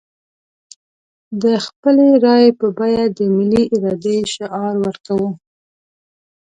[1.43, 5.29] د خپلې رايې په بيه د ملي ارادې شعار ورکوو.